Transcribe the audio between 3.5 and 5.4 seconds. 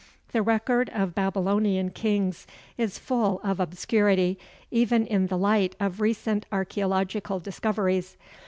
obscurity, even in the